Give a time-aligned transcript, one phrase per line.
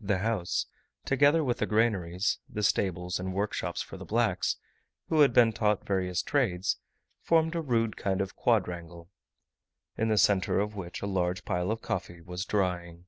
[0.00, 0.64] The house,
[1.04, 4.56] together with the granaries, the stables, and workshops for the blacks,
[5.10, 6.78] who had been taught various trades,
[7.20, 9.10] formed a rude kind of quadrangle;
[9.98, 13.04] in the centre of which a large pile of coffee was drying.